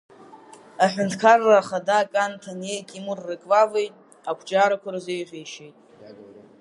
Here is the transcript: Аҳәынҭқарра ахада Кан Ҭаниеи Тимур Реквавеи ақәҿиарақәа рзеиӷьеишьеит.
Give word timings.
Аҳәынҭқарра 0.83 1.53
ахада 1.61 1.99
Кан 2.11 2.31
Ҭаниеи 2.41 2.87
Тимур 2.87 3.19
Реквавеи 3.29 3.89
ақәҿиарақәа 4.29 4.89
рзеиӷьеишьеит. 4.95 5.75